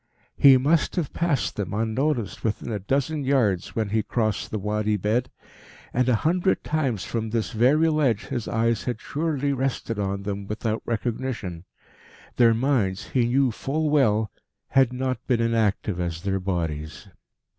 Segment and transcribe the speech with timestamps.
[0.35, 4.97] He must have passed them unnoticed within a dozen yards when he crossed the Wadi
[4.97, 5.29] bed,
[5.93, 10.47] and a hundred times from this very ledge his eyes had surely rested on them
[10.47, 11.65] without recognition.
[12.37, 14.31] Their minds, he knew full well,
[14.69, 17.07] had not been inactive as their bodies.